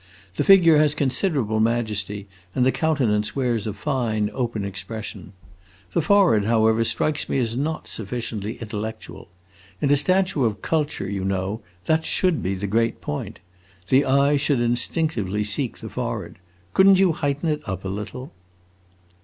[0.33, 5.31] "The figure has considerable majesty, and the countenance wears a fine, open expression.
[5.93, 9.27] The forehead, however, strikes me as not sufficiently intellectual.
[9.79, 13.41] In a statue of Culture, you know, that should be the great point.
[13.89, 16.39] The eye should instinctively seek the forehead.
[16.73, 18.31] Could n't you heighten it up a little?"